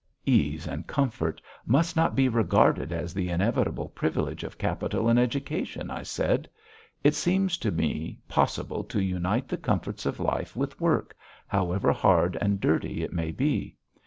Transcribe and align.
"Ease 0.25 0.65
and 0.65 0.87
comfort 0.87 1.43
must 1.63 1.95
not 1.95 2.15
be 2.15 2.27
regarded 2.27 2.91
as 2.91 3.13
the 3.13 3.29
inevitable 3.29 3.89
privilege 3.89 4.43
of 4.43 4.57
capital 4.57 5.07
and 5.09 5.19
education," 5.19 5.91
I 5.91 6.01
said. 6.01 6.49
"It 7.03 7.13
seems 7.13 7.55
to 7.59 7.69
me 7.69 8.17
possible 8.27 8.83
to 8.85 8.99
unite 8.99 9.47
the 9.47 9.57
comforts 9.57 10.07
of 10.07 10.19
life 10.19 10.55
with 10.55 10.81
work, 10.81 11.15
however 11.45 11.91
hard 11.91 12.35
and 12.41 12.59
dirty 12.59 13.03
it 13.03 13.13
may 13.13 13.29
be. 13.29 13.77